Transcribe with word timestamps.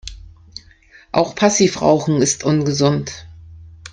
Auch 1.11 1.35
Passivrauchen 1.35 2.23
ist 2.23 2.43
ungesund. 2.43 3.27